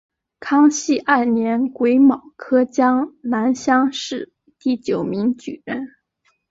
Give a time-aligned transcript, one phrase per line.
[0.39, 5.89] 康熙二年癸卯科江南乡试第九名举人。